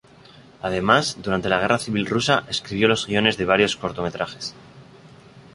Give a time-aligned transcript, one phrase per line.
[0.63, 4.55] Además, durante la Guerra Civil Rusa escribió los guiones de varios cortometrajes.